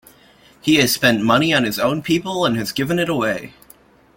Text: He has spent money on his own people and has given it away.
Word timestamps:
He 0.59 0.77
has 0.77 0.91
spent 0.91 1.21
money 1.21 1.53
on 1.53 1.63
his 1.63 1.77
own 1.77 2.01
people 2.01 2.43
and 2.43 2.57
has 2.57 2.71
given 2.71 2.97
it 2.97 3.07
away. 3.07 3.53